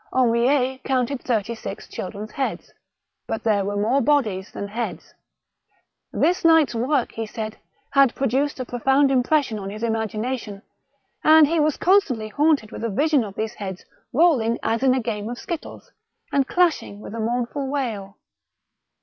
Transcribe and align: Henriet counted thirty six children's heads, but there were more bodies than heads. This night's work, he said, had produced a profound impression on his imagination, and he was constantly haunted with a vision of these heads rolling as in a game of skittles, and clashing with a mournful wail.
Henriet 0.11 0.83
counted 0.83 1.21
thirty 1.21 1.53
six 1.53 1.87
children's 1.87 2.31
heads, 2.31 2.73
but 3.27 3.43
there 3.43 3.63
were 3.63 3.77
more 3.77 4.01
bodies 4.01 4.49
than 4.51 4.67
heads. 4.69 5.13
This 6.11 6.43
night's 6.43 6.73
work, 6.73 7.11
he 7.11 7.27
said, 7.27 7.57
had 7.91 8.15
produced 8.15 8.59
a 8.59 8.65
profound 8.65 9.11
impression 9.11 9.59
on 9.59 9.69
his 9.69 9.83
imagination, 9.83 10.63
and 11.23 11.45
he 11.45 11.59
was 11.59 11.77
constantly 11.77 12.29
haunted 12.29 12.71
with 12.71 12.83
a 12.83 12.89
vision 12.89 13.23
of 13.23 13.35
these 13.35 13.53
heads 13.53 13.85
rolling 14.11 14.57
as 14.63 14.81
in 14.81 14.95
a 14.95 14.99
game 14.99 15.29
of 15.29 15.37
skittles, 15.37 15.91
and 16.33 16.47
clashing 16.47 16.99
with 17.01 17.13
a 17.13 17.19
mournful 17.19 17.69
wail. 17.69 18.17